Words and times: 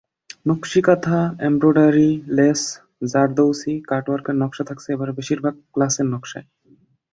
Nakshi Kantha, 0.45 1.19
embroidery, 1.39 2.09
lace, 2.37 2.61
জারদৌসি, 3.07 3.73
কাটওয়ার্কের 3.89 4.35
নকশা 4.35 4.63
থাকছে 4.69 4.87
এবারে 4.91 5.11
বেশির 5.11 5.39
ভাগ 5.41 5.55
ক্লাচের 5.73 6.07
নকশায়। 6.13 6.47